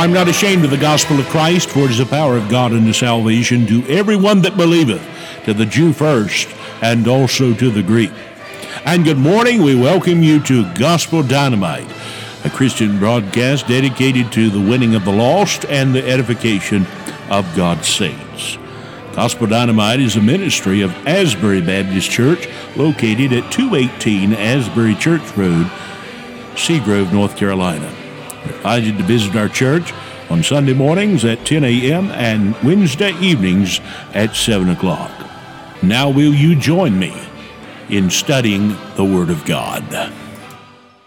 [0.00, 2.72] I'm not ashamed of the gospel of Christ, for it is the power of God
[2.72, 5.06] unto salvation to everyone that believeth,
[5.44, 6.48] to the Jew first,
[6.80, 8.10] and also to the Greek.
[8.86, 9.62] And good morning.
[9.62, 11.86] We welcome you to Gospel Dynamite,
[12.46, 16.86] a Christian broadcast dedicated to the winning of the lost and the edification
[17.28, 18.56] of God's saints.
[19.14, 25.66] Gospel Dynamite is a ministry of Asbury Baptist Church located at 218 Asbury Church Road,
[26.54, 27.99] Seagrove, North Carolina.
[28.44, 29.92] Invited to visit our church
[30.30, 32.10] on Sunday mornings at 10 a.m.
[32.10, 33.80] and Wednesday evenings
[34.14, 35.10] at 7 o'clock.
[35.82, 37.14] Now, will you join me
[37.88, 40.12] in studying the Word of God?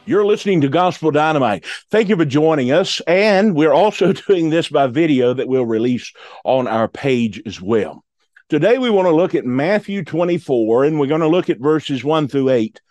[0.06, 1.66] You're listening to Gospel Dynamite.
[1.90, 3.00] Thank you for joining us.
[3.08, 6.11] And we're also doing this by video that we'll release
[6.44, 8.04] on our page as well.
[8.50, 12.04] Today, we want to look at Matthew 24, and we're going to look at verses
[12.04, 12.81] 1 through 8.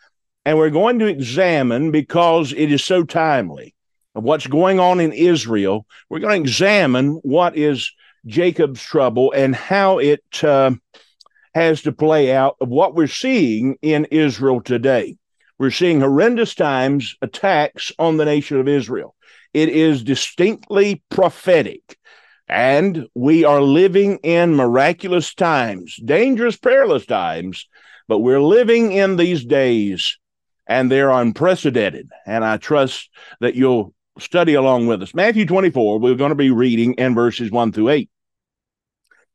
[0.45, 3.75] And we're going to examine, because it is so timely,
[4.15, 7.93] of what's going on in Israel, we're going to examine what is
[8.27, 10.73] Jacob's trouble and how it uh,
[11.55, 15.17] has to play out of what we're seeing in Israel today.
[15.59, 19.15] We're seeing horrendous times, attacks on the nation of Israel.
[19.55, 21.99] It is distinctly prophetic.
[22.49, 27.67] And we are living in miraculous times, dangerous, perilous times,
[28.09, 30.19] but we're living in these days
[30.67, 32.11] and they're unprecedented.
[32.27, 33.11] And I trust
[33.41, 35.15] that you'll study along with us.
[35.15, 38.11] Matthew 24, we're going to be reading in verses 1 through 8.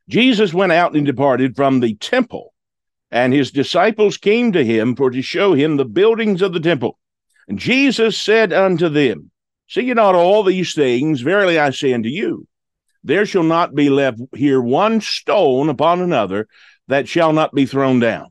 [0.10, 2.54] Jesus went out and departed from the temple,
[3.12, 6.98] and his disciples came to him for to show him the buildings of the temple.
[7.48, 9.32] And Jesus said unto them,
[9.68, 11.22] See ye not all these things?
[11.22, 12.48] Verily I say unto you,
[13.04, 16.48] there shall not be left here one stone upon another
[16.88, 18.28] that shall not be thrown down.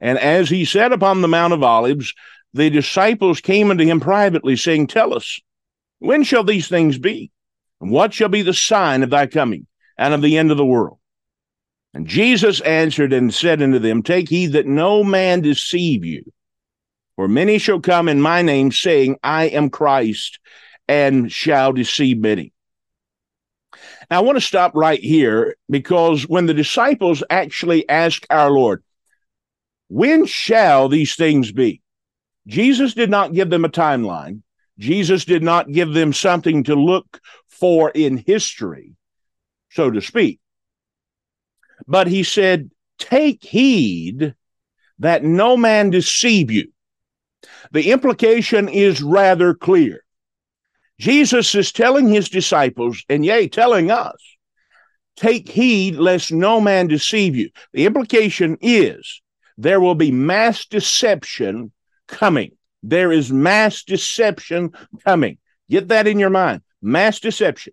[0.00, 2.14] And as he sat upon the Mount of Olives,
[2.54, 5.40] the disciples came unto him privately, saying, Tell us,
[5.98, 7.30] when shall these things be?
[7.80, 9.66] And what shall be the sign of thy coming
[9.96, 10.98] and of the end of the world?
[11.94, 16.32] And Jesus answered and said unto them, Take heed that no man deceive you.
[17.16, 20.38] For many shall come in my name, saying, I am Christ,
[20.86, 22.52] and shall deceive many.
[24.10, 28.82] Now, I want to stop right here because when the disciples actually ask our Lord,
[29.88, 31.82] When shall these things be?
[32.46, 34.42] Jesus did not give them a timeline.
[34.78, 38.92] Jesus did not give them something to look for in history,
[39.70, 40.40] so to speak.
[41.86, 44.34] But he said, Take heed
[44.98, 46.72] that no man deceive you.
[47.72, 50.04] The implication is rather clear.
[50.98, 54.16] Jesus is telling his disciples, and yea, telling us,
[55.16, 57.50] take heed lest no man deceive you.
[57.72, 59.22] The implication is
[59.56, 61.72] there will be mass deception
[62.08, 62.57] coming.
[62.82, 64.72] There is mass deception
[65.04, 65.38] coming.
[65.68, 66.62] Get that in your mind.
[66.80, 67.72] Mass deception.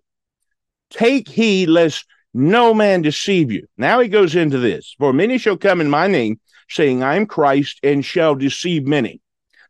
[0.90, 3.66] Take heed lest no man deceive you.
[3.76, 4.94] Now he goes into this.
[4.98, 9.20] For many shall come in my name, saying, I am Christ, and shall deceive many.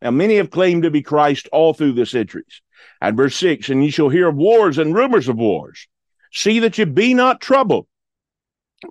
[0.02, 2.62] Now, many have claimed to be Christ all through the centuries.
[3.00, 5.86] And verse 6 And ye shall hear of wars and rumors of wars.
[6.32, 7.86] See that ye be not troubled,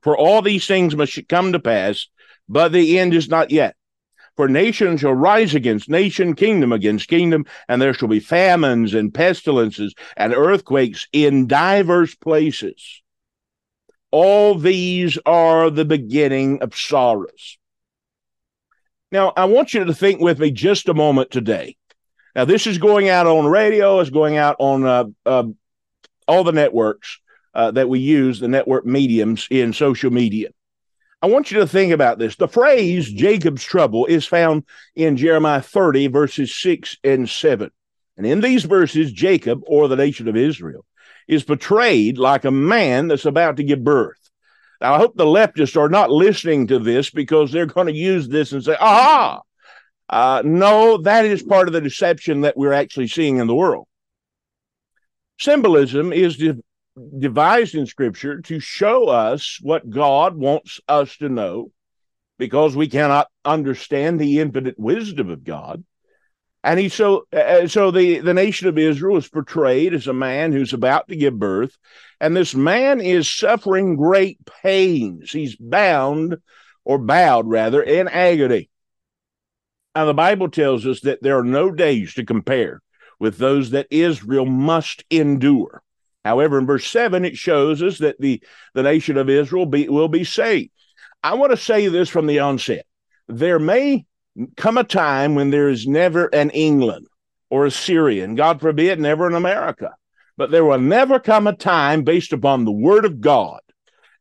[0.03, 2.07] for all these things must come to pass,
[2.50, 3.75] but the end is not yet.
[4.35, 9.13] For nation shall rise against nation, kingdom against kingdom, and there shall be famines and
[9.13, 13.01] pestilences and earthquakes in divers places.
[14.12, 17.57] All these are the beginning of sorrows.
[19.12, 21.78] Now, I want you to think with me just a moment today.
[22.35, 25.44] Now, this is going out on radio, it's going out on uh, uh,
[26.28, 27.19] all the networks
[27.53, 30.50] uh, that we use, the network mediums in social media.
[31.25, 32.36] I want you to think about this.
[32.36, 34.63] The phrase Jacob's trouble is found
[34.94, 37.72] in Jeremiah 30, verses 6 and 7.
[38.16, 40.86] And in these verses, Jacob, or the nation of Israel,
[41.27, 44.19] is portrayed like a man that's about to give birth.
[44.80, 48.28] Now, I hope the leftists are not listening to this because they're going to use
[48.28, 49.42] this and say, aha.
[50.07, 53.88] Uh, no, that is part of the deception that we're actually seeing in the world.
[55.39, 56.38] Symbolism is
[57.18, 61.71] devised in Scripture to show us what God wants us to know
[62.38, 65.83] because we cannot understand the infinite wisdom of God.
[66.63, 70.51] And he so uh, so the the nation of Israel is portrayed as a man
[70.51, 71.77] who's about to give birth,
[72.19, 75.31] and this man is suffering great pains.
[75.31, 76.38] He's bound
[76.83, 78.71] or bowed rather in agony.
[79.94, 82.81] Now the Bible tells us that there are no days to compare
[83.19, 85.83] with those that Israel must endure.
[86.25, 88.42] However, in verse 7, it shows us that the,
[88.74, 90.72] the nation of Israel be, will be saved.
[91.24, 92.88] I want to say this from the onset.
[93.27, 94.06] There may
[94.57, 97.06] come a time when there is never an England
[97.51, 99.92] or a Syria, and God forbid, never an America.
[100.36, 103.62] But there will never come a time based upon the word of God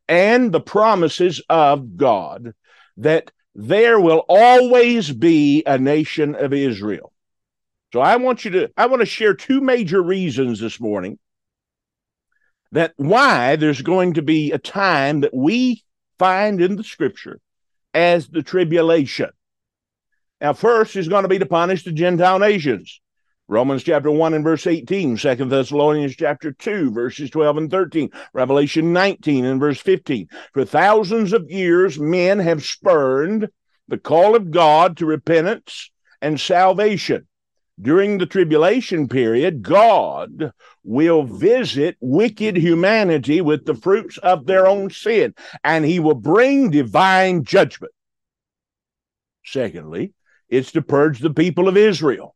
[0.07, 2.53] and the promises of God
[2.97, 7.11] that there will always be a nation of Israel.
[7.93, 11.17] So I want you to, I want to share two major reasons this morning
[12.71, 15.83] that why there's going to be a time that we
[16.19, 17.39] find in the scripture
[17.93, 19.29] as the tribulation.
[20.41, 23.01] Now, first is going to be to punish the Gentile nations.
[23.47, 28.91] Romans chapter 1 and verse 18, 2 Thessalonians chapter 2, verses 12 and 13, Revelation
[28.91, 30.27] 19 and verse 15.
[30.53, 33.49] For thousands of years, men have spurned
[33.87, 35.91] the call of God to repentance
[36.21, 37.27] and salvation.
[37.79, 44.89] During the tribulation period, God will visit wicked humanity with the fruits of their own
[44.89, 45.33] sin,
[45.63, 47.91] and he will bring divine judgment.
[49.43, 50.13] Secondly,
[50.47, 52.35] it's to purge the people of Israel.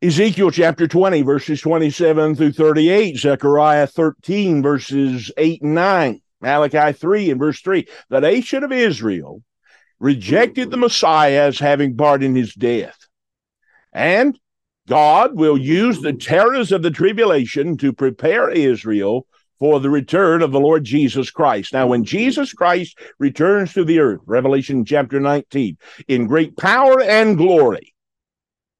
[0.00, 7.30] Ezekiel chapter 20, verses 27 through 38, Zechariah 13, verses 8 and 9, Malachi 3
[7.30, 7.86] and verse 3.
[8.08, 9.42] The nation of Israel
[10.00, 13.03] rejected the Messiah as having part in his death.
[13.94, 14.38] And
[14.88, 19.26] God will use the terrors of the tribulation to prepare Israel
[19.58, 21.72] for the return of the Lord Jesus Christ.
[21.72, 27.38] Now, when Jesus Christ returns to the earth, Revelation chapter 19, in great power and
[27.38, 27.94] glory,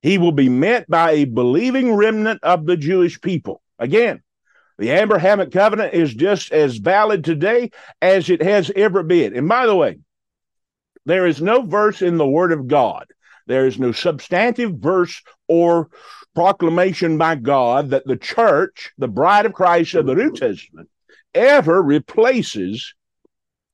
[0.03, 3.63] he will be met by a believing remnant of the Jewish people.
[3.79, 4.23] Again,
[4.77, 7.71] the Abrahamic covenant is just as valid today
[8.03, 9.37] as it has ever been.
[9.37, 10.01] And by the way,
[11.07, 13.07] there is no verse in the Word of God,
[13.47, 15.91] there is no substantive verse or
[16.35, 20.89] proclamation by God that the church, the bride of Christ of the New Testament,
[21.35, 22.95] ever replaces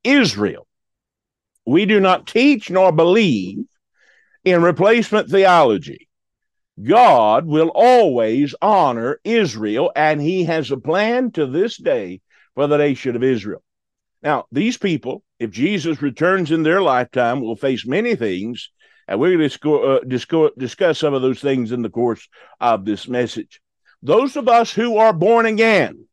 [0.05, 0.67] Israel.
[1.67, 3.65] We do not teach nor believe
[4.45, 6.09] in replacement theology.
[6.83, 12.21] God will always honor Israel, and he has a plan to this day
[12.55, 13.63] for the nation of Israel.
[14.23, 18.71] Now, these people, if Jesus returns in their lifetime, will face many things,
[19.11, 20.01] and we're going to uh,
[20.57, 22.29] discuss, some of those things in the course
[22.61, 23.61] of this message.
[24.03, 26.07] Those of us who are born again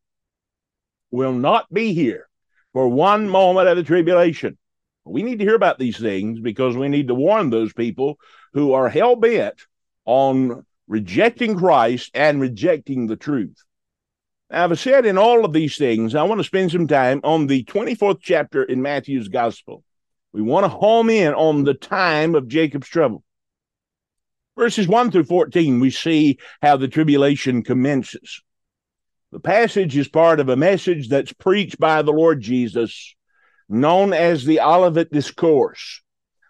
[1.12, 2.28] will not be here
[2.72, 4.58] for one moment of the tribulation.
[5.04, 8.18] We need to hear about these things because we need to warn those people
[8.52, 9.54] who are hell bent
[10.04, 13.62] on rejecting Christ and rejecting the truth.
[14.50, 17.46] Now, I've said in all of these things, I want to spend some time on
[17.46, 19.84] the 24th chapter in Matthew's gospel.
[20.32, 23.24] We want to home in on the time of Jacob's trouble.
[24.56, 28.42] Verses 1 through 14, we see how the tribulation commences.
[29.30, 33.14] The passage is part of a message that's preached by the Lord Jesus,
[33.68, 36.02] known as the Olivet Discourse.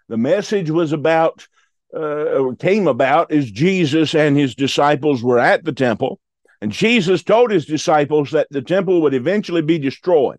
[0.09, 1.47] The message was about
[1.95, 6.21] uh, came about as Jesus and his disciples were at the temple,
[6.61, 10.39] and Jesus told his disciples that the temple would eventually be destroyed.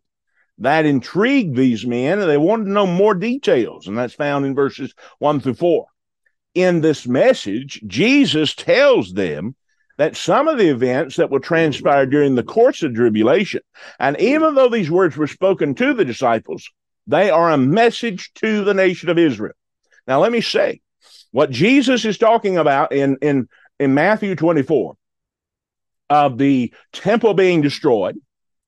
[0.60, 4.54] That intrigued these men, and they wanted to know more details, and that's found in
[4.54, 5.88] verses one through four.
[6.54, 9.56] In this message, Jesus tells them
[9.98, 13.62] that some of the events that will transpire during the course of tribulation,
[14.00, 16.70] and even though these words were spoken to the disciples,
[17.08, 19.54] they are a message to the nation of Israel.
[20.08, 20.82] Now, let me say,
[21.32, 23.48] what Jesus is talking about in, in,
[23.80, 24.96] in Matthew 24
[26.10, 28.18] of the temple being destroyed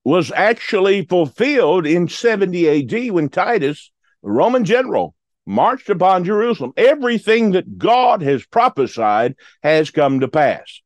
[0.04, 3.92] was actually fulfilled in 70 AD when Titus,
[4.24, 5.16] the Roman general,
[5.46, 6.74] marched upon Jerusalem.
[6.78, 10.82] Everything that God has prophesied has come to pass.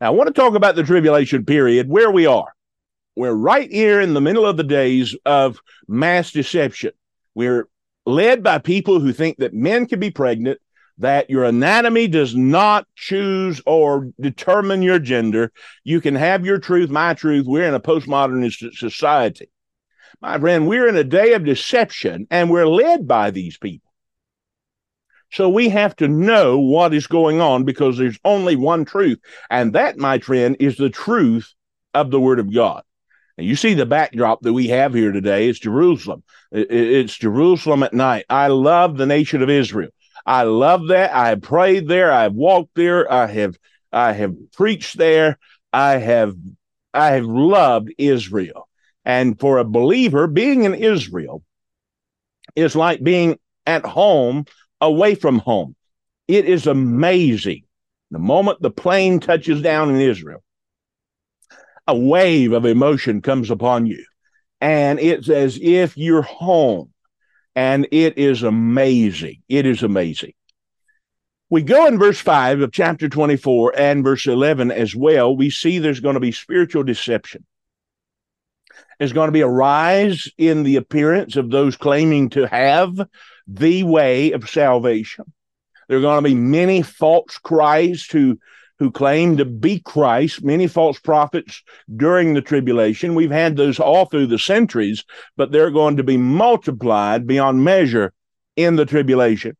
[0.00, 2.52] Now, I want to talk about the tribulation period, where we are.
[3.16, 6.92] We're right here in the middle of the days of mass deception.
[7.34, 7.68] We're
[8.06, 10.60] led by people who think that men can be pregnant,
[10.98, 15.52] that your anatomy does not choose or determine your gender.
[15.84, 17.46] You can have your truth, my truth.
[17.46, 19.50] We're in a postmodernist society.
[20.20, 23.88] My friend, we're in a day of deception and we're led by these people.
[25.30, 29.18] So we have to know what is going on because there's only one truth.
[29.50, 31.52] And that, my friend, is the truth
[31.94, 32.82] of the Word of God.
[33.36, 35.48] And you see the backdrop that we have here today.
[35.48, 36.24] is Jerusalem.
[36.50, 38.24] It's Jerusalem at night.
[38.28, 39.90] I love the nation of Israel.
[40.28, 41.10] I love that.
[41.14, 42.12] I have prayed there.
[42.12, 43.10] I have walked there.
[43.10, 43.58] I have
[43.90, 45.38] I have preached there.
[45.72, 46.36] I have
[46.92, 48.68] I have loved Israel.
[49.06, 51.42] And for a believer, being in Israel
[52.54, 54.44] is like being at home
[54.82, 55.74] away from home.
[56.28, 57.62] It is amazing.
[58.10, 60.44] The moment the plane touches down in Israel,
[61.86, 64.04] a wave of emotion comes upon you.
[64.60, 66.92] And it's as if you're home.
[67.58, 69.42] And it is amazing.
[69.48, 70.34] It is amazing.
[71.50, 75.36] We go in verse 5 of chapter 24 and verse 11 as well.
[75.36, 77.44] We see there's going to be spiritual deception.
[78.96, 82.96] There's going to be a rise in the appearance of those claiming to have
[83.48, 85.24] the way of salvation.
[85.88, 88.38] There are going to be many false Christs who
[88.78, 91.62] who claim to be Christ, many false prophets
[91.94, 93.14] during the tribulation.
[93.14, 95.04] We've had those all through the centuries,
[95.36, 98.12] but they're going to be multiplied beyond measure
[98.56, 99.56] in the tribulation.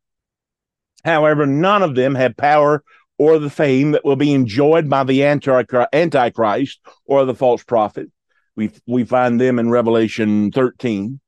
[1.05, 2.83] However, none of them have power
[3.19, 8.09] or the fame that will be enjoyed by the Antichrist or the false prophet.
[8.55, 11.21] We, we find them in Revelation 13.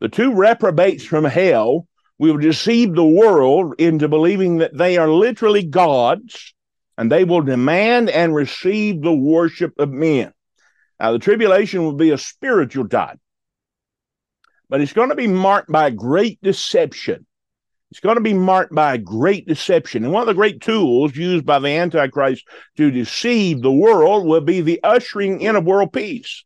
[0.00, 1.86] The two reprobates from hell
[2.18, 6.54] will deceive the world into believing that they are literally gods
[6.96, 10.32] and they will demand and receive the worship of men.
[11.00, 13.20] Now, the tribulation will be a spiritual time,
[14.68, 17.26] but it's going to be marked by great deception.
[17.90, 20.04] It's going to be marked by great deception.
[20.04, 22.44] And one of the great tools used by the Antichrist
[22.76, 26.44] to deceive the world will be the ushering in of world peace.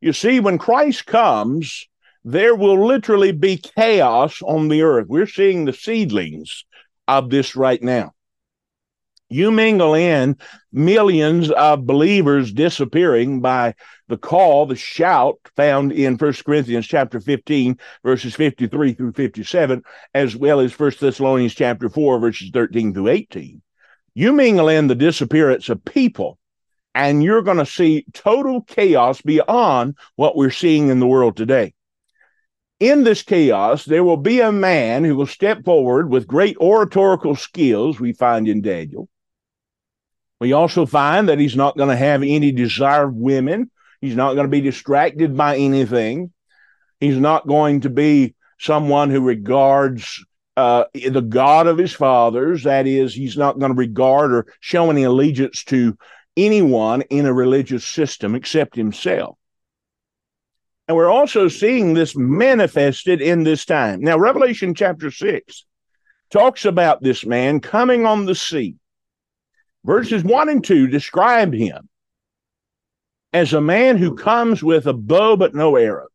[0.00, 1.88] You see, when Christ comes,
[2.24, 5.06] there will literally be chaos on the earth.
[5.08, 6.64] We're seeing the seedlings
[7.08, 8.15] of this right now
[9.28, 10.36] you mingle in
[10.72, 13.74] millions of believers disappearing by
[14.08, 19.82] the call, the shout found in First Corinthians chapter 15, verses 53 through 57,
[20.14, 23.62] as well as First Thessalonians chapter 4, verses 13 through 18.
[24.14, 26.38] You mingle in the disappearance of people,
[26.94, 31.74] and you're going to see total chaos beyond what we're seeing in the world today.
[32.78, 37.34] In this chaos, there will be a man who will step forward with great oratorical
[37.34, 39.08] skills, we find in Daniel
[40.40, 43.70] we also find that he's not going to have any desire of women.
[44.00, 46.32] He's not going to be distracted by anything.
[47.00, 50.24] He's not going to be someone who regards
[50.56, 52.64] uh, the God of his fathers.
[52.64, 55.96] That is, he's not going to regard or show any allegiance to
[56.36, 59.38] anyone in a religious system except himself.
[60.88, 64.00] And we're also seeing this manifested in this time.
[64.02, 65.64] Now, Revelation chapter 6
[66.30, 68.76] talks about this man coming on the sea
[69.86, 71.88] Verses 1 and 2 describe him
[73.32, 76.08] as a man who comes with a bow but no arrow.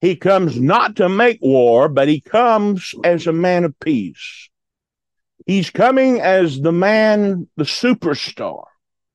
[0.00, 4.48] He comes not to make war, but he comes as a man of peace.
[5.44, 8.64] He's coming as the man, the superstar,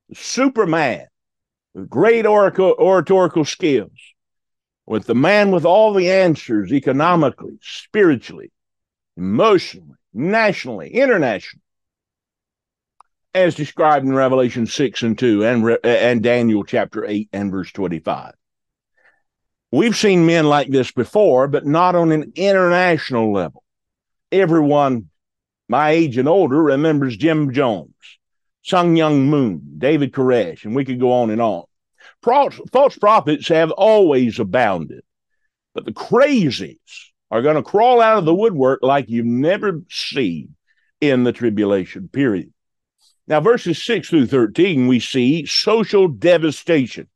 [0.08, 1.06] the superman,
[1.74, 3.98] with great oracle, oratorical skills,
[4.86, 8.52] with the man with all the answers economically, spiritually,
[9.16, 11.63] emotionally, nationally, internationally
[13.34, 18.32] as described in Revelation 6 and 2 and, and Daniel chapter 8 and verse 25.
[19.72, 23.64] We've seen men like this before, but not on an international level.
[24.30, 25.10] Everyone
[25.68, 27.94] my age and older remembers Jim Jones,
[28.62, 31.64] Sun Myung Moon, David Koresh, and we could go on and on.
[32.22, 35.02] False prophets have always abounded,
[35.74, 36.78] but the crazies
[37.30, 40.54] are going to crawl out of the woodwork like you've never seen
[41.00, 42.53] in the tribulation period.
[43.26, 47.08] Now, verses 6 through 13, we see social devastation.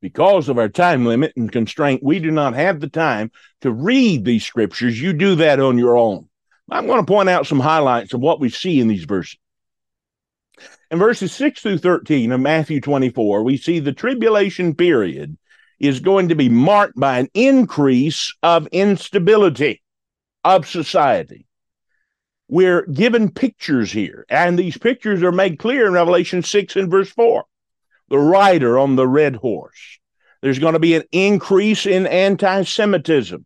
[0.00, 4.24] Because of our time limit and constraint, we do not have the time to read
[4.24, 5.00] these scriptures.
[5.00, 6.28] You do that on your own.
[6.70, 9.38] I'm going to point out some highlights of what we see in these verses.
[10.90, 15.36] In verses 6 through 13 of Matthew 24, we see the tribulation period
[15.78, 19.82] is going to be marked by an increase of instability
[20.44, 21.47] of society
[22.48, 27.10] we're given pictures here, and these pictures are made clear in Revelation 6 and verse
[27.10, 27.44] 4.
[28.08, 29.98] The rider on the red horse.
[30.40, 33.44] There's going to be an increase in anti Semitism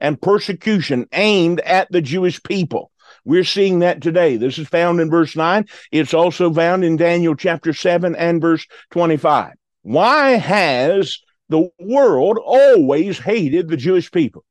[0.00, 2.90] and persecution aimed at the Jewish people.
[3.24, 4.36] We're seeing that today.
[4.36, 5.66] This is found in verse 9.
[5.92, 9.52] It's also found in Daniel chapter 7 and verse 25.
[9.82, 14.44] Why has the world always hated the Jewish people?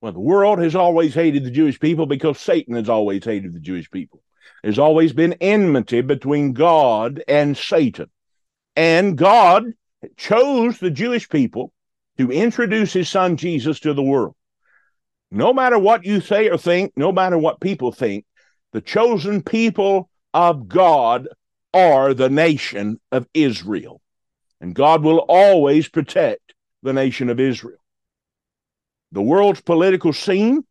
[0.00, 3.60] Well, the world has always hated the Jewish people because Satan has always hated the
[3.60, 4.22] Jewish people.
[4.62, 8.10] There's always been enmity between God and Satan.
[8.76, 9.64] And God
[10.16, 11.72] chose the Jewish people
[12.16, 14.34] to introduce his son Jesus to the world.
[15.30, 18.24] No matter what you say or think, no matter what people think,
[18.72, 21.28] the chosen people of God
[21.74, 24.00] are the nation of Israel.
[24.60, 27.78] And God will always protect the nation of Israel.
[29.12, 30.64] The world's political scene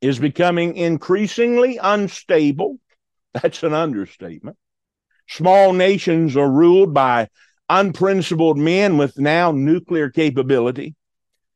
[0.00, 2.78] is becoming increasingly unstable.
[3.34, 4.56] That's an understatement.
[5.28, 7.28] Small nations are ruled by
[7.68, 10.94] unprincipled men with now nuclear capability.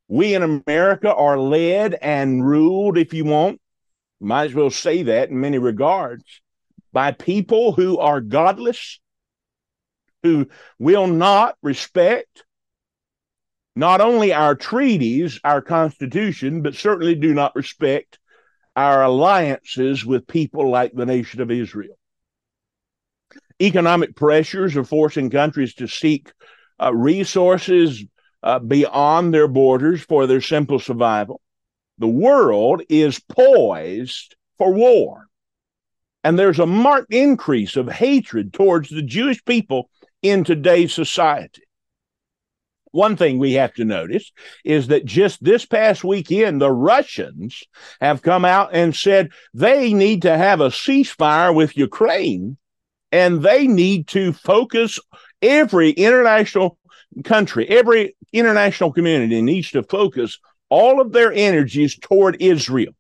[0.09, 3.61] We in America are led and ruled, if you want,
[4.21, 6.25] might as well say that in many regards,
[6.93, 8.99] by people who are godless,
[10.25, 10.49] who
[10.79, 12.45] will not respect
[13.81, 18.19] not only our treaties, our constitution, but certainly do not respect
[18.77, 21.97] our alliances with people like the nation of Israel.
[23.61, 26.31] Economic pressures are forcing countries to seek
[26.79, 28.05] uh, resources
[28.43, 31.41] uh, beyond their borders for their simple survival.
[31.97, 35.25] The world is poised for war.
[36.23, 39.89] And there's a marked increase of hatred towards the Jewish people
[40.21, 41.63] in today's society.
[42.93, 44.33] One thing we have to notice
[44.65, 47.63] is that just this past weekend, the Russians
[48.01, 52.57] have come out and said they need to have a ceasefire with Ukraine
[53.13, 54.99] and they need to focus
[55.41, 56.79] every international
[57.25, 62.93] country, every international community needs to focus all of their energies toward Israel.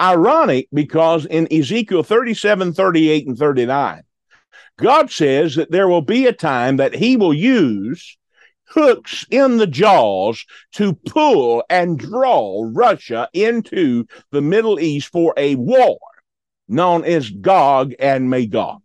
[0.00, 4.02] Ironic because in Ezekiel 37, 38, and 39,
[4.78, 8.16] God says that there will be a time that he will use
[8.72, 15.54] hooks in the jaws to pull and draw Russia into the Middle East for a
[15.56, 15.98] war
[16.68, 18.80] known as Gog and Magog.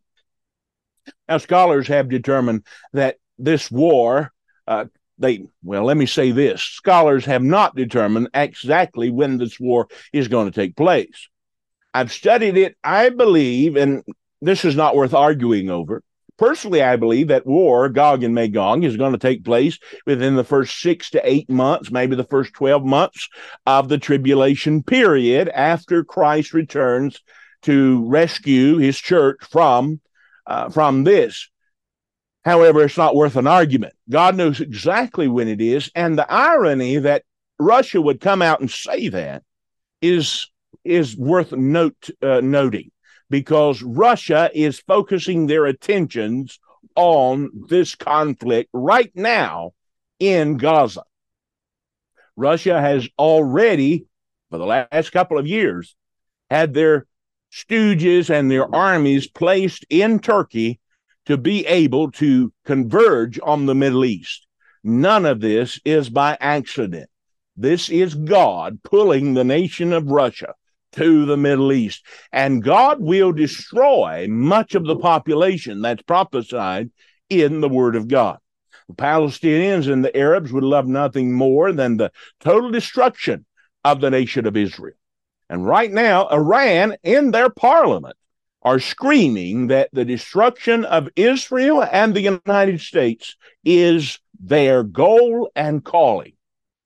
[1.28, 4.32] Now, scholars have determined that this war
[4.68, 4.86] uh,
[5.20, 10.28] they well let me say this scholars have not determined exactly when this war is
[10.28, 11.30] going to take place
[11.94, 14.04] i've studied it i believe and
[14.42, 16.04] this is not worth arguing over
[16.38, 20.44] personally i believe that war gog and magog is going to take place within the
[20.44, 23.30] first six to eight months maybe the first 12 months
[23.66, 27.22] of the tribulation period after christ returns
[27.64, 30.00] to rescue his church from
[30.46, 31.50] uh, from this
[32.48, 33.94] However, it's not worth an argument.
[34.10, 35.92] God knows exactly when it is.
[35.94, 37.24] And the irony that
[37.60, 39.44] Russia would come out and say that
[40.02, 40.50] is,
[40.86, 42.90] is worth note, uh, noting
[43.30, 46.60] because Russia is focusing their attentions
[46.96, 49.74] on this conflict right now
[50.20, 51.04] in Gaza.
[52.36, 54.06] Russia has already,
[54.50, 55.96] for the last couple of years,
[56.50, 57.06] had their
[57.52, 60.80] stooges and their armies placed in Turkey
[61.26, 64.48] to be able to converge on the Middle East.
[64.84, 67.10] None of this is by accident.
[67.58, 70.54] This is God pulling the nation of Russia
[70.98, 72.06] to the Middle East.
[72.32, 76.92] And God will destroy much of the population that's prophesied
[77.30, 78.40] in the Word of God.
[78.90, 83.46] The Palestinians and the Arabs would love nothing more than the total destruction
[83.84, 84.96] of the nation of Israel.
[85.50, 88.18] And right now, Iran in their parliament
[88.64, 95.84] are screaming that the destruction of Israel and the United States is their goal and
[95.84, 96.34] calling.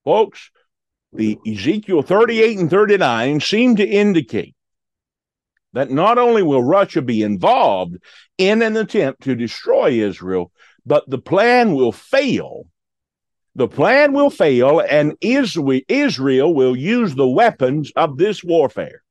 [0.03, 0.51] Folks,
[1.13, 4.55] the Ezekiel 38 and 39 seem to indicate
[5.73, 7.97] that not only will Russia be involved
[8.37, 10.51] in an attempt to destroy Israel,
[10.85, 12.65] but the plan will fail.
[13.55, 19.03] The plan will fail, and Israel will use the weapons of this warfare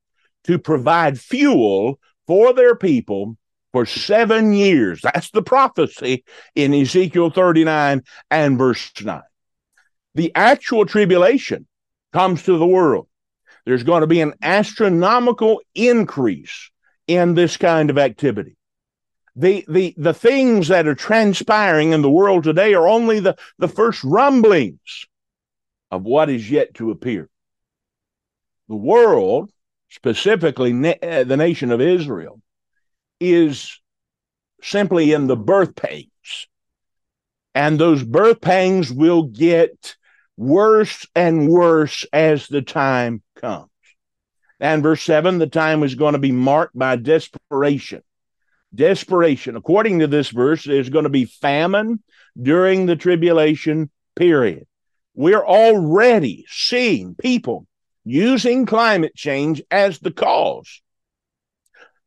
[0.45, 3.37] to provide fuel for their people
[3.73, 5.01] for seven years.
[5.03, 9.21] That's the prophecy in Ezekiel 39 and verse 9.
[10.15, 11.67] The actual tribulation
[12.13, 13.07] comes to the world.
[13.65, 16.71] There's going to be an astronomical increase
[17.07, 18.57] in this kind of activity.
[19.37, 23.69] The, the, the things that are transpiring in the world today are only the, the
[23.69, 25.07] first rumblings
[25.91, 27.29] of what is yet to appear.
[28.69, 29.51] The world
[29.91, 32.41] specifically na- uh, the nation of Israel,
[33.19, 33.81] is
[34.63, 36.07] simply in the birth pangs.
[37.55, 39.97] And those birth pangs will get
[40.41, 43.69] worse and worse as the time comes.
[44.59, 48.03] And verse 7 the time is going to be marked by desperation.
[48.75, 49.57] Desperation.
[49.57, 52.03] According to this verse, there's going to be famine
[52.41, 54.67] during the tribulation period.
[55.15, 57.67] We're already seeing people
[58.05, 60.81] using climate change as the cause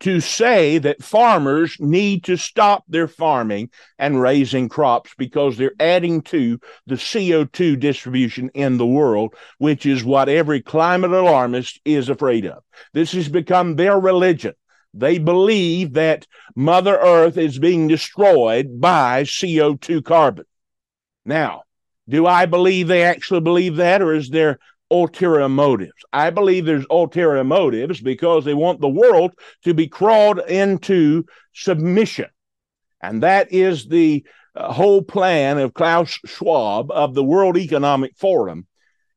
[0.03, 6.21] to say that farmers need to stop their farming and raising crops because they're adding
[6.21, 12.45] to the CO2 distribution in the world, which is what every climate alarmist is afraid
[12.45, 12.63] of.
[12.91, 14.55] This has become their religion.
[14.93, 20.45] They believe that Mother Earth is being destroyed by CO2 carbon.
[21.25, 21.63] Now,
[22.09, 24.59] do I believe they actually believe that, or is there
[24.93, 25.91] ulterior motives.
[26.13, 32.27] I believe there's ulterior motives because they want the world to be crawled into submission.
[33.01, 34.23] And that is the
[34.56, 38.67] uh, whole plan of Klaus Schwab of the World Economic Forum.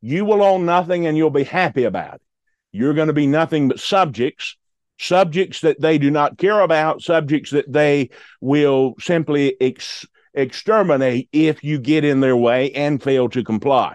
[0.01, 2.23] You will own nothing and you'll be happy about it.
[2.73, 4.57] You're going to be nothing but subjects,
[4.99, 8.11] subjects that they do not care about, subjects that they
[8.41, 13.95] will simply ex- exterminate if you get in their way and fail to comply.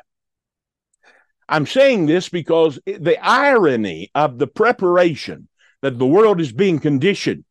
[1.52, 5.50] I'm saying this because the irony of the preparation
[5.82, 7.44] that the world is being conditioned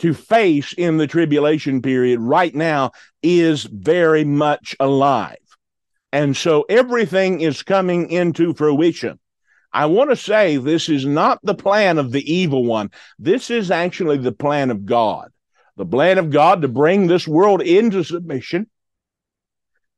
[0.00, 2.90] to face in the tribulation period right now
[3.22, 5.36] is very much alive.
[6.12, 9.20] And so everything is coming into fruition.
[9.72, 12.90] I want to say this is not the plan of the evil one.
[13.16, 15.30] This is actually the plan of God.
[15.76, 18.68] The plan of God to bring this world into submission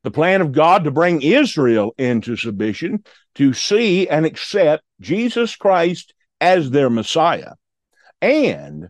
[0.03, 3.05] the plan of God to bring Israel into submission,
[3.37, 7.53] to see and accept Jesus Christ as their Messiah,
[8.21, 8.89] and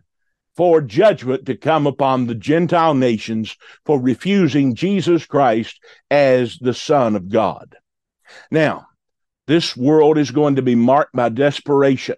[0.55, 5.79] for judgment to come upon the Gentile nations for refusing Jesus Christ
[6.11, 7.75] as the Son of God.
[8.51, 8.87] Now,
[9.47, 12.15] this world is going to be marked by desperation.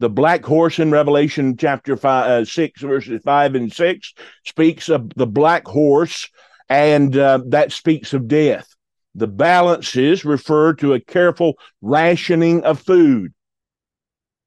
[0.00, 5.10] The black horse in Revelation chapter five, uh, 6, verses 5 and 6 speaks of
[5.14, 6.28] the black horse
[6.68, 8.68] and uh, that speaks of death.
[9.14, 13.32] The balances refer to a careful rationing of food.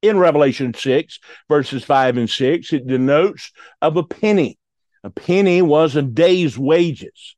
[0.02, 3.50] In Revelation 6, verses 5 and 6, it denotes
[3.82, 4.58] of a penny.
[5.02, 7.36] A penny was a day's wages.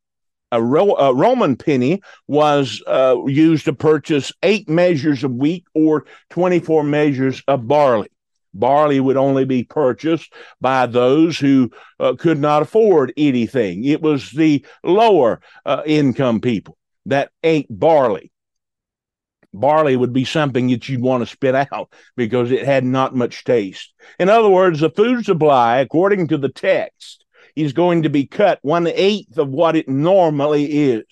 [0.52, 6.06] A, Ro- a Roman penny was uh, used to purchase eight measures of wheat or
[6.30, 8.08] 24 measures of barley.
[8.52, 13.84] Barley would only be purchased by those who uh, could not afford anything.
[13.84, 18.32] It was the lower uh, income people that ate barley.
[19.52, 23.44] Barley would be something that you'd want to spit out because it had not much
[23.44, 23.92] taste.
[24.18, 27.24] In other words, the food supply, according to the text,
[27.56, 31.04] is going to be cut one eighth of what it normally is.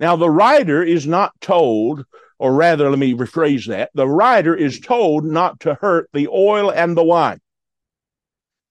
[0.00, 2.04] Now, the writer is not told
[2.38, 3.90] or rather, let me rephrase that.
[3.94, 7.40] The writer is told not to hurt the oil and the wine.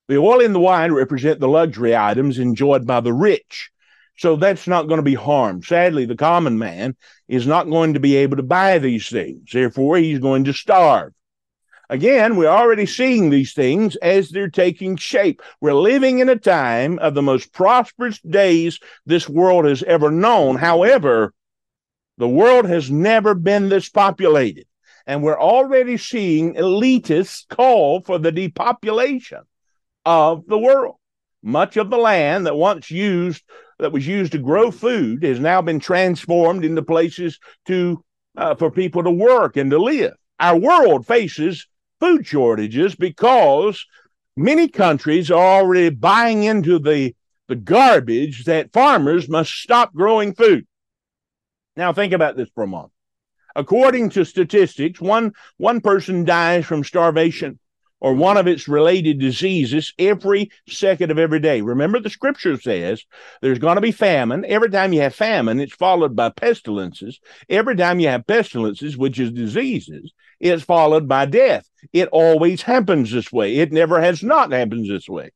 [0.07, 3.71] The oil and the wine represent the luxury items enjoyed by the rich.
[4.17, 5.65] So that's not going to be harmed.
[5.65, 6.95] Sadly, the common man
[7.27, 9.51] is not going to be able to buy these things.
[9.51, 11.13] Therefore, he's going to starve.
[11.89, 15.41] Again, we're already seeing these things as they're taking shape.
[15.61, 20.57] We're living in a time of the most prosperous days this world has ever known.
[20.57, 21.33] However,
[22.17, 24.65] the world has never been this populated.
[25.05, 29.41] And we're already seeing elitists call for the depopulation
[30.05, 30.95] of the world.
[31.43, 33.43] Much of the land that once used,
[33.79, 38.03] that was used to grow food, has now been transformed into places to
[38.35, 40.13] uh, for people to work and to live.
[40.39, 41.67] Our world faces
[41.99, 43.85] food shortages because
[44.35, 47.15] many countries are already buying into the
[47.47, 50.67] the garbage that farmers must stop growing food.
[51.77, 52.91] Now, think about this for a moment.
[53.55, 57.59] According to statistics, one, one person dies from starvation
[57.99, 61.61] or one of its related diseases every second of every day.
[61.61, 63.03] Remember, the scripture says
[63.41, 64.43] there's going to be famine.
[64.45, 67.19] Every time you have famine, it's followed by pestilences.
[67.49, 71.67] Every time you have pestilences, which is diseases, it's followed by death.
[71.93, 73.55] It always happens this way.
[73.57, 75.31] It never has not happened this way.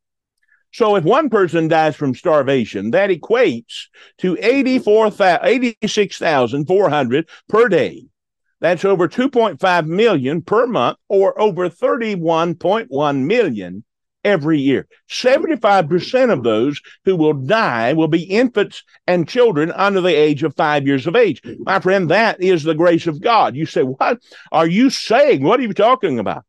[0.73, 3.87] So if one person dies from starvation, that equates
[4.19, 8.05] to 86,400 per day.
[8.61, 13.83] That's over 2.5 million per month or over 31.1 million
[14.23, 14.87] every year.
[15.09, 20.55] 75% of those who will die will be infants and children under the age of
[20.55, 21.41] five years of age.
[21.59, 23.55] My friend, that is the grace of God.
[23.55, 24.19] You say, What
[24.51, 25.43] are you saying?
[25.43, 26.45] What are you talking about?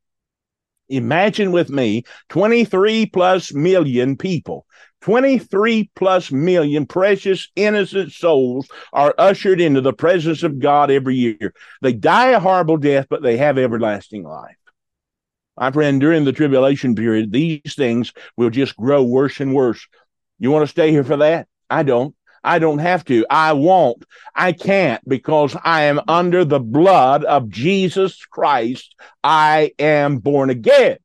[0.92, 4.66] Imagine with me 23 plus million people.
[5.00, 11.52] 23 plus million precious, innocent souls are ushered into the presence of God every year.
[11.81, 14.57] They die a horrible death, but they have everlasting life.
[15.57, 19.87] My friend, during the tribulation period, these things will just grow worse and worse.
[20.38, 21.48] You want to stay here for that?
[21.68, 22.14] I don't.
[22.44, 23.24] I don't have to.
[23.31, 24.05] I won't.
[24.35, 28.94] I can't because I am under the blood of Jesus Christ.
[29.22, 30.98] I am born again.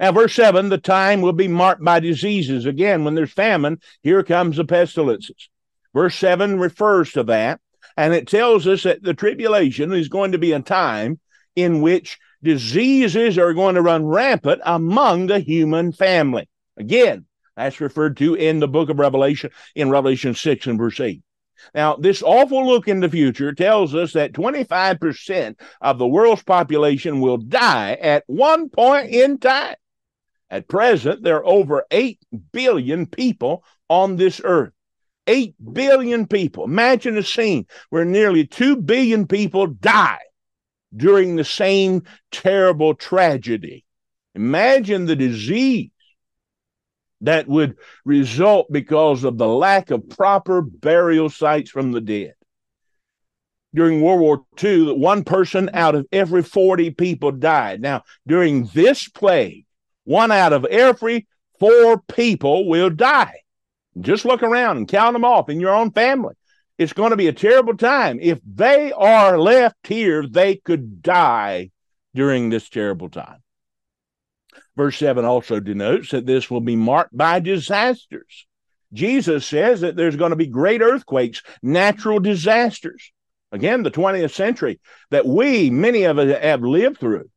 [0.00, 2.66] Now, verse 7 the time will be marked by diseases.
[2.66, 5.48] Again, when there's famine, here comes the pestilences.
[5.94, 7.60] Verse 7 refers to that,
[7.96, 11.20] and it tells us that the tribulation is going to be a time
[11.54, 16.48] in which diseases are going to run rampant among the human family.
[16.76, 17.24] Again,
[17.56, 21.22] that's referred to in the book of Revelation, in Revelation 6 and verse 8.
[21.74, 27.20] Now, this awful look in the future tells us that 25% of the world's population
[27.20, 29.76] will die at one point in time.
[30.50, 32.20] At present, there are over 8
[32.52, 34.72] billion people on this earth.
[35.26, 36.64] 8 billion people.
[36.64, 40.20] Imagine a scene where nearly 2 billion people die
[40.94, 43.84] during the same terrible tragedy.
[44.34, 45.90] Imagine the disease
[47.22, 52.34] that would result because of the lack of proper burial sites from the dead.
[53.74, 57.80] During World War II, one person out of every 40 people died.
[57.80, 59.66] Now, during this plague,
[60.04, 61.26] one out of every
[61.58, 63.40] four people will die.
[64.00, 66.34] Just look around and count them off in your own family.
[66.78, 68.18] It's going to be a terrible time.
[68.20, 71.70] If they are left here, they could die
[72.14, 73.42] during this terrible time.
[74.76, 78.46] Verse 7 also denotes that this will be marked by disasters.
[78.92, 83.12] Jesus says that there's going to be great earthquakes, natural disasters.
[83.52, 87.30] Again, the 20th century that we, many of us, have lived through.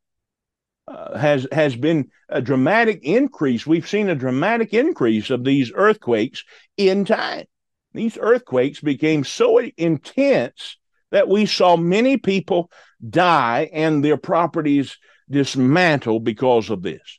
[0.87, 3.67] Uh, has has been a dramatic increase.
[3.67, 6.43] We've seen a dramatic increase of these earthquakes
[6.77, 7.45] in time.
[7.93, 10.77] These earthquakes became so intense
[11.11, 12.71] that we saw many people
[13.07, 14.97] die and their properties
[15.29, 17.18] dismantled because of this.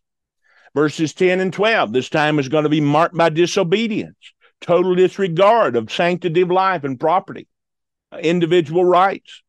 [0.75, 5.77] Verses 10 and 12, this time is going to be marked by disobedience, total disregard
[5.77, 7.49] of sanctity of life and property,
[8.21, 9.43] individual rights.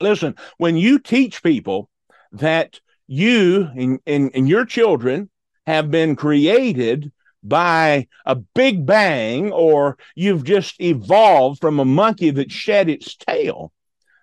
[0.00, 1.88] Listen, when you teach people
[2.32, 5.30] that you and, and, and your children
[5.66, 12.50] have been created by a big bang or you've just evolved from a monkey that
[12.50, 13.72] shed its tail.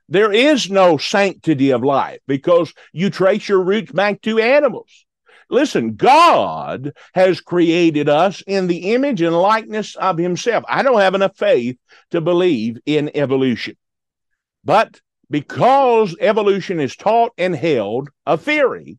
[0.09, 5.05] There is no sanctity of life because you trace your roots back to animals.
[5.49, 10.63] Listen, God has created us in the image and likeness of Himself.
[10.67, 11.77] I don't have enough faith
[12.11, 13.75] to believe in evolution.
[14.63, 18.97] But because evolution is taught and held a theory,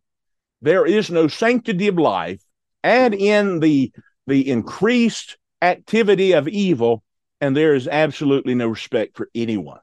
[0.60, 2.42] there is no sanctity of life,
[2.82, 3.92] and in the
[4.26, 7.02] the increased activity of evil,
[7.40, 9.80] and there is absolutely no respect for anyone.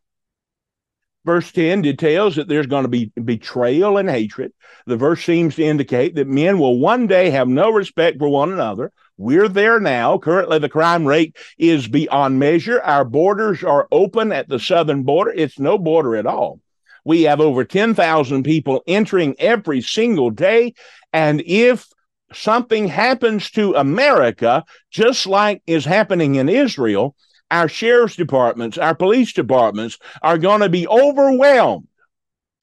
[1.23, 4.53] Verse 10 details that there's going to be betrayal and hatred.
[4.87, 8.51] The verse seems to indicate that men will one day have no respect for one
[8.51, 8.91] another.
[9.17, 10.17] We're there now.
[10.17, 12.81] Currently, the crime rate is beyond measure.
[12.81, 15.31] Our borders are open at the southern border.
[15.31, 16.59] It's no border at all.
[17.05, 20.73] We have over 10,000 people entering every single day.
[21.13, 21.87] And if
[22.33, 27.15] something happens to America, just like is happening in Israel,
[27.51, 31.87] our sheriff's departments, our police departments are going to be overwhelmed.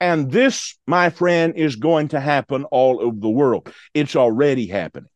[0.01, 3.71] And this, my friend, is going to happen all over the world.
[3.93, 5.09] It's already happening.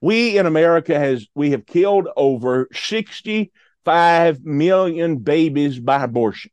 [0.00, 6.50] We in America has we have killed over 65 million babies by abortion.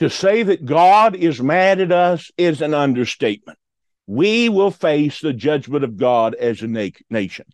[0.00, 3.58] To say that God is mad at us is an understatement.
[4.06, 7.46] We will face the judgment of God as a na- nation.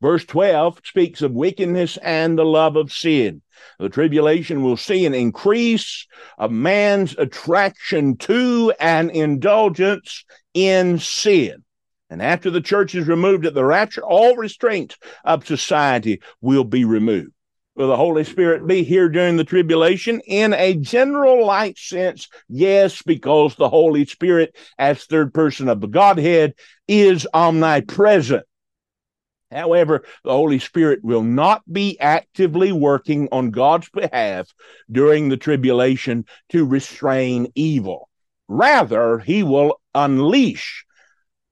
[0.00, 3.42] Verse 12 speaks of wickedness and the love of sin.
[3.78, 6.06] The tribulation will see an increase
[6.38, 11.64] of man's attraction to and indulgence in sin.
[12.08, 16.84] And after the church is removed at the rapture, all restraints of society will be
[16.84, 17.32] removed.
[17.76, 20.20] Will the Holy Spirit be here during the tribulation?
[20.26, 25.86] In a general light sense, yes, because the Holy Spirit, as third person of the
[25.86, 26.54] Godhead,
[26.88, 28.44] is omnipresent.
[29.50, 34.52] However, the Holy Spirit will not be actively working on God's behalf
[34.90, 38.08] during the tribulation to restrain evil.
[38.48, 40.84] Rather, he will unleash,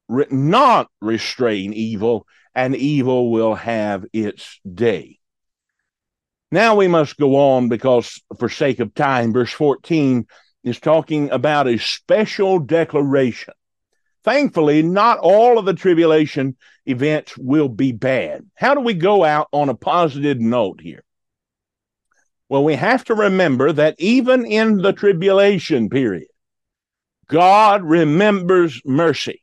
[0.08, 5.18] not restrain evil, and evil will have its day.
[6.50, 10.26] Now we must go on because, for sake of time, verse 14
[10.64, 13.54] is talking about a special declaration
[14.28, 18.44] Thankfully, not all of the tribulation events will be bad.
[18.56, 21.02] How do we go out on a positive note here?
[22.50, 26.26] Well, we have to remember that even in the tribulation period,
[27.26, 29.42] God remembers mercy.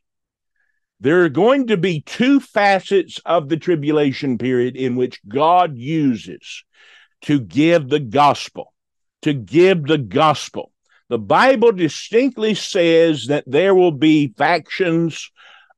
[1.00, 6.62] There are going to be two facets of the tribulation period in which God uses
[7.22, 8.72] to give the gospel,
[9.22, 10.70] to give the gospel.
[11.08, 15.30] The Bible distinctly says that there will be factions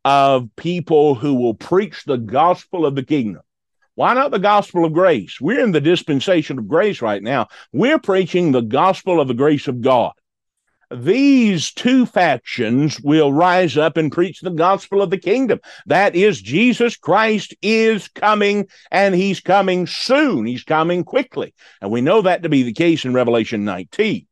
[0.04, 3.42] of people who will preach the gospel of the kingdom.
[3.94, 5.40] Why not the gospel of grace?
[5.40, 7.48] We're in the dispensation of grace right now.
[7.72, 10.12] We're preaching the gospel of the grace of God.
[10.90, 15.60] These two factions will rise up and preach the gospel of the kingdom.
[15.84, 20.46] That is, Jesus Christ is coming and he's coming soon.
[20.46, 21.52] He's coming quickly.
[21.82, 24.26] And we know that to be the case in Revelation 19.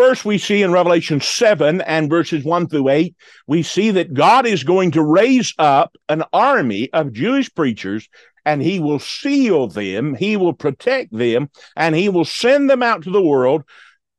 [0.00, 3.14] First, we see in Revelation 7 and verses 1 through 8,
[3.46, 8.08] we see that God is going to raise up an army of Jewish preachers
[8.46, 13.02] and he will seal them, he will protect them, and he will send them out
[13.02, 13.62] to the world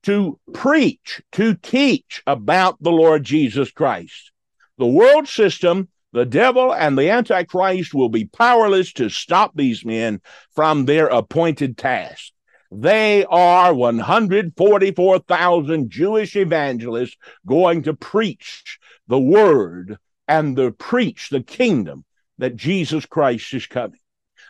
[0.04, 4.32] to preach, to teach about the Lord Jesus Christ.
[4.78, 10.22] The world system, the devil, and the Antichrist will be powerless to stop these men
[10.54, 12.34] from their appointed task.
[12.71, 22.05] They are 144,000 Jewish evangelists going to preach the word and the preach the kingdom
[22.38, 23.99] that Jesus Christ is coming.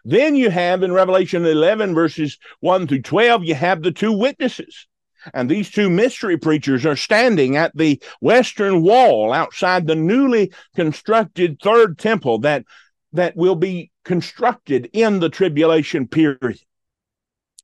[0.06, 4.86] Then you have in Revelation 11, verses 1 through 12, you have the two witnesses.
[5.34, 11.58] And these two mystery preachers are standing at the western wall outside the newly constructed
[11.62, 12.66] third temple that,
[13.14, 16.60] that will be constructed in the tribulation period.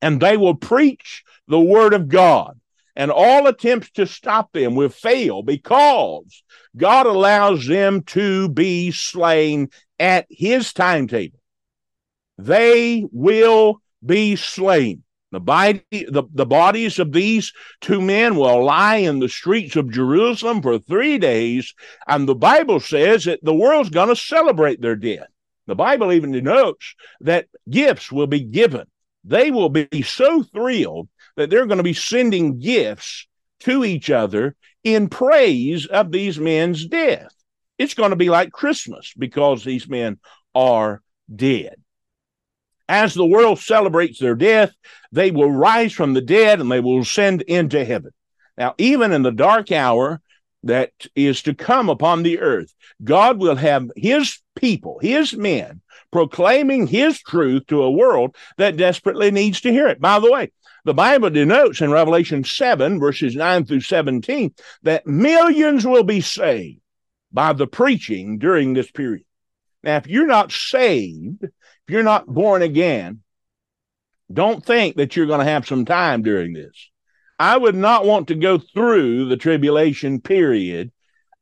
[0.01, 2.59] And they will preach the word of God.
[2.95, 6.43] And all attempts to stop them will fail because
[6.75, 11.39] God allows them to be slain at his timetable.
[12.37, 15.03] They will be slain.
[15.31, 19.91] The, body, the, the bodies of these two men will lie in the streets of
[19.91, 21.73] Jerusalem for three days,
[22.07, 25.27] and the Bible says that the world's going to celebrate their death.
[25.65, 28.87] The Bible even denotes that gifts will be given.
[29.27, 33.27] They will be so thrilled that they're going to be sending gifts
[33.61, 37.33] to each other in praise of these men's death.
[37.77, 40.19] It's going to be like Christmas because these men
[40.55, 41.01] are
[41.33, 41.75] dead.
[42.87, 44.71] As the world celebrates their death,
[45.11, 48.11] they will rise from the dead and they will ascend into heaven.
[48.57, 50.21] Now, even in the dark hour
[50.63, 56.87] that is to come upon the earth, God will have his people, his men, proclaiming
[56.87, 59.99] his truth to a world that desperately needs to hear it.
[59.99, 60.51] By the way,
[60.85, 66.79] the Bible denotes in Revelation 7, verses 9 through 17, that millions will be saved
[67.31, 69.25] by the preaching during this period.
[69.83, 71.51] Now, if you're not saved, if
[71.89, 73.21] you're not born again,
[74.31, 76.89] don't think that you're going to have some time during this.
[77.39, 80.91] I would not want to go through the tribulation period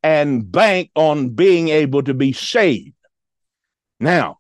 [0.04, 2.94] and bank on being able to be saved.
[4.00, 4.40] Now,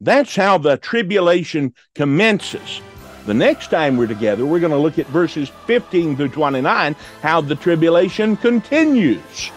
[0.00, 2.80] that's how the tribulation commences.
[3.26, 7.40] The next time we're together, we're going to look at verses 15 through 29, how
[7.40, 9.50] the tribulation continues.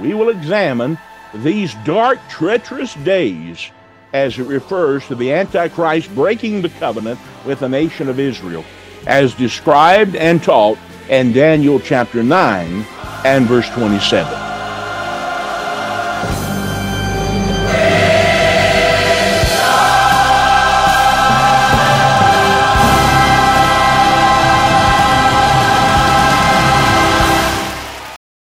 [0.00, 0.98] We will examine
[1.34, 3.70] these dark, treacherous days
[4.14, 8.64] as it refers to the Antichrist breaking the covenant with the nation of Israel,
[9.06, 10.78] as described and taught
[11.10, 12.86] in Daniel chapter 9
[13.24, 14.53] and verse 27.